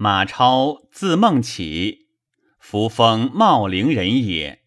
[0.00, 2.06] 马超，字孟起，
[2.60, 4.62] 扶风茂陵人也。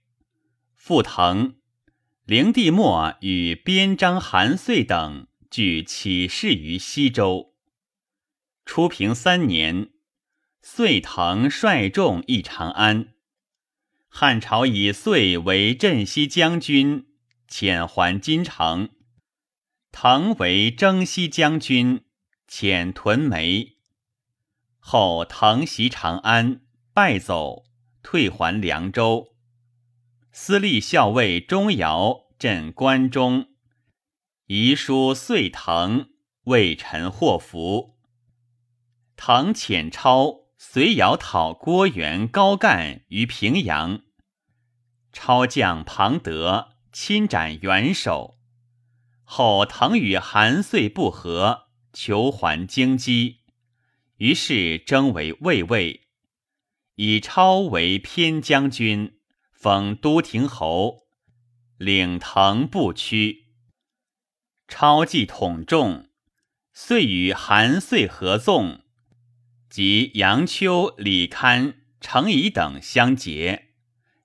[0.75, 1.55] 傅腾，
[2.25, 7.53] 灵帝末与边章、韩遂等俱起事于西周。
[8.65, 9.91] 初平三年，
[10.61, 13.13] 遂腾率众诣长安。
[14.09, 17.05] 汉朝以遂为镇西将军，
[17.49, 18.89] 遣还金城；
[19.93, 22.03] 腾为征西将军，
[22.49, 23.77] 遣屯梅。
[24.83, 26.61] 后腾袭长安，
[26.93, 27.63] 败走，
[28.01, 29.35] 退还凉州。
[30.33, 33.45] 司隶校尉钟繇镇关中，
[34.47, 36.09] 遗书遂腾，
[36.45, 37.95] 为臣祸福。
[39.15, 44.01] 腾遣超随尧讨郭元、高干于平阳，
[45.13, 48.39] 超将庞德亲斩元首。
[49.23, 53.40] 后腾与韩遂不和，求还京畿。
[54.21, 56.01] 于是征为卫尉，
[56.93, 59.17] 以超为偏将军，
[59.51, 61.07] 封都亭侯，
[61.79, 63.47] 领腾不屈。
[64.67, 66.07] 超既统众，
[66.71, 68.83] 遂与韩遂合纵，
[69.67, 73.69] 及杨秋、李堪、程颐等相结，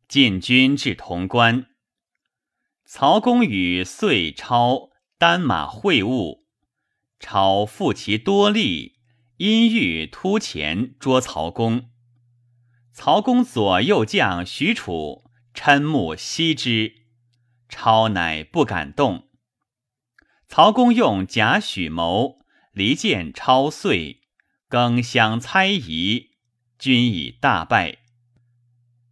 [0.07, 1.69] 进军至潼关。
[2.85, 6.43] 曹公与遂、超单马会晤，
[7.19, 8.96] 超负其多力。
[9.39, 11.91] 因欲突前捉曹公，
[12.93, 17.03] 曹公左右将许褚嗔目息之，
[17.69, 19.29] 超乃不敢动。
[20.49, 22.39] 曹公用假许谋，
[22.73, 24.21] 离间超遂，
[24.69, 26.31] 更相猜疑，
[26.79, 27.99] 均已大败。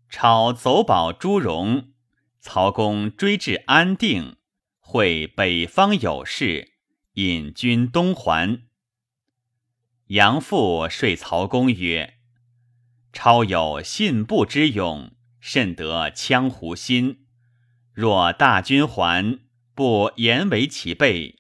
[0.08, 1.92] 超走保朱荣，
[2.40, 4.36] 曹公追至安定，
[4.78, 6.72] 会北方有事，
[7.14, 8.62] 引军东还。
[10.08, 12.18] 杨父说曹公曰
[13.10, 17.24] ：“超有信步之勇，甚得羌胡心。
[17.90, 19.38] 若大军还，
[19.74, 21.38] 不言为其备，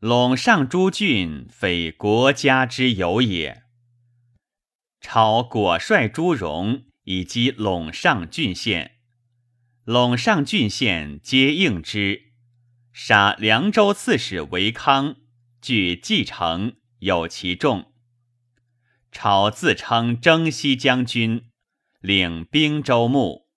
[0.00, 3.64] 陇上诸郡非国家之有也。”
[5.02, 8.92] 超果率朱荣以击陇上郡县，
[9.84, 12.32] 陇上郡县皆应之，
[12.94, 15.16] 杀凉州刺史韦康，
[15.60, 17.89] 据继承，有其众。
[19.12, 21.50] 超自称征西将军，
[22.00, 23.48] 领兵州牧，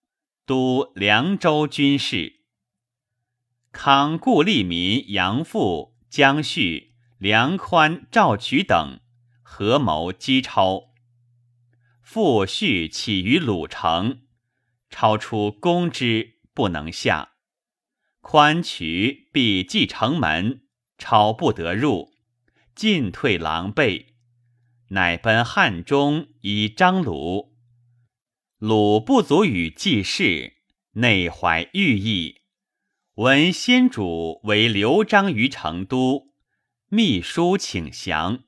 [0.45, 2.41] 督凉州军事。
[3.71, 8.99] 康故利民杨阜、江绪、梁宽、赵渠等
[9.41, 10.93] 合谋击超。
[12.01, 14.23] 傅绪起于鲁城，
[14.89, 17.29] 超出攻之，不能下。
[18.21, 20.63] 宽渠必继城门，
[20.97, 22.13] 超不得入，
[22.75, 24.12] 进退狼狈。
[24.93, 27.55] 乃奔汉中以张鲁，
[28.59, 30.57] 鲁不足与济事，
[30.91, 32.41] 内怀欲意。
[33.15, 36.27] 闻先主为刘璋于成都，
[36.89, 38.43] 密书请降。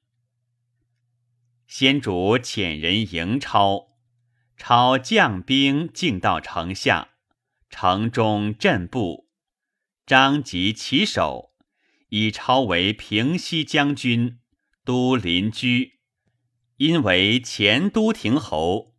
[1.65, 3.87] 先主遣人迎超，
[4.55, 7.09] 超将兵进到城下，
[7.71, 9.31] 城中震步。
[10.05, 11.55] 张即起手，
[12.09, 14.37] 以超为平西将军，
[14.83, 15.93] 都临居。
[16.77, 18.93] 因为前都亭侯，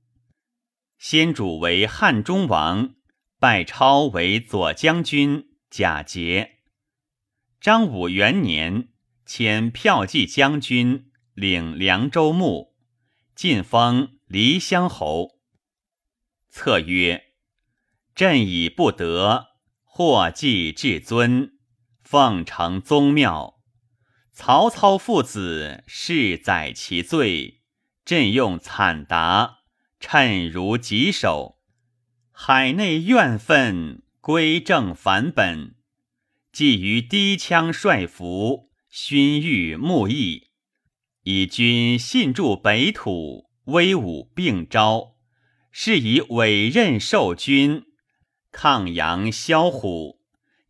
[0.99, 2.95] 先主为汉中王，
[3.39, 6.61] 拜超为左将军，假节。
[7.61, 8.89] 张武元年，
[9.27, 12.75] 迁骠骑将军，领凉州牧，
[13.35, 15.39] 晋封黎乡侯。
[16.49, 17.35] 策曰：
[18.15, 19.49] 朕以不得，
[19.83, 21.59] 或祭至尊，
[22.03, 23.61] 奉承宗庙。
[24.33, 27.56] 曹操父子，世载其罪。
[28.07, 29.63] 朕用惨达，
[29.99, 31.57] 趁如棘手。
[32.31, 35.75] 海内怨愤，归正返本。
[36.53, 40.51] 既于低羌率服，勋玉慕义，
[41.25, 45.17] 以君信驻北土，威武并招，
[45.73, 47.87] 是以委任受君，
[48.53, 50.21] 抗阳萧虎，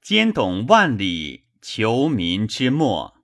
[0.01, 3.19] 兼懂万里，求民之末。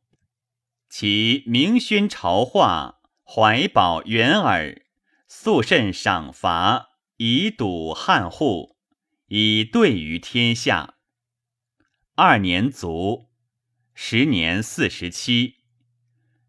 [0.91, 2.99] 其明宣朝化。
[3.25, 4.83] 怀宝元耳，
[5.27, 8.77] 素甚赏罚，以堵汉户，
[9.29, 10.95] 以对于天下。
[12.15, 13.31] 二年卒，
[13.95, 15.57] 时年四十七。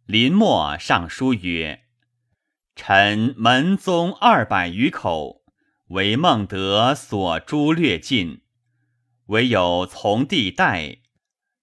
[0.05, 1.85] 临末上书曰
[2.75, 5.45] ：“臣门宗二百余口，
[5.87, 8.41] 为孟德所诛略尽，
[9.27, 10.97] 唯有从弟代，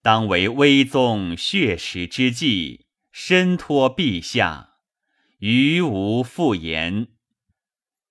[0.01, 4.69] 当为威宗血食之际，身托陛下。”
[5.41, 7.07] 余无复言。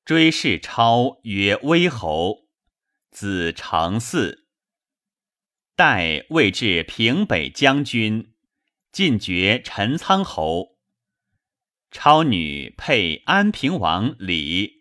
[0.04, 2.48] 追谥超曰威侯，
[3.12, 4.46] 子承嗣。
[5.76, 8.34] 代位至平北将军，
[8.90, 10.80] 晋爵陈仓侯。
[11.92, 14.79] 超女配安平王李。